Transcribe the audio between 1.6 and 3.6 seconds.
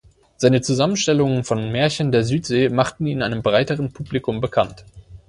Märchen der Südsee machten ihn einem